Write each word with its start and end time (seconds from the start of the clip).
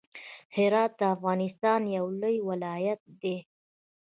هرات 0.57 0.91
د 0.99 1.01
افغانستان 1.15 1.81
يو 1.97 2.05
لوی 2.21 2.37
ولايت 2.49 3.01
دی. 3.21 3.37